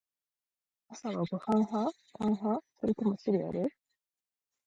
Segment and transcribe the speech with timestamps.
[0.87, 1.91] 朝はご飯派？
[2.17, 2.59] パン派？
[2.79, 3.69] それともシリアル？